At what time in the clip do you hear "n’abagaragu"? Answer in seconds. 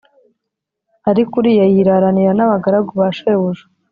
2.35-2.91